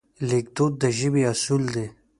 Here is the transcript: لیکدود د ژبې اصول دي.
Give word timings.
لیکدود 0.29 0.73
د 0.81 0.83
ژبې 0.97 1.21
اصول 1.33 1.63
دي. 1.75 1.87